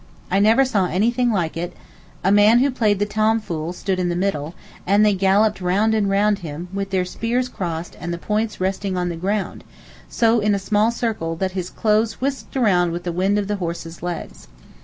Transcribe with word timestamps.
I 0.31 0.39
never 0.39 0.65
saw 0.65 0.87
anything 0.87 1.31
like 1.31 1.55
it—a 1.55 2.31
man 2.31 2.57
who 2.57 2.71
played 2.71 2.97
the 2.97 3.05
tom 3.05 3.39
fool 3.39 3.71
stood 3.71 3.99
in 3.99 4.09
the 4.09 4.15
middle, 4.15 4.55
and 4.87 5.05
they 5.05 5.13
galloped 5.13 5.61
round 5.61 5.93
and 5.93 6.09
round 6.09 6.39
him, 6.39 6.69
with 6.73 6.89
their 6.89 7.05
spears 7.05 7.47
crossed 7.47 7.95
and 7.99 8.11
the 8.11 8.17
points 8.17 8.59
resting 8.59 8.97
on 8.97 9.09
the 9.09 9.15
ground, 9.15 9.59
in 10.09 10.09
so 10.09 10.57
small 10.57 10.87
a 10.87 10.91
circle 10.91 11.35
that 11.35 11.51
his 11.51 11.69
clothes 11.69 12.13
whisked 12.19 12.55
round 12.55 12.91
with 12.91 13.03
the 13.03 13.11
wind 13.11 13.37
of 13.37 13.47
the 13.47 13.57
horses' 13.57 14.01
legs. 14.01 14.47